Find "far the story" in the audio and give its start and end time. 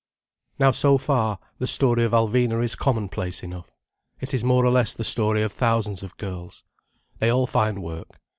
0.97-2.03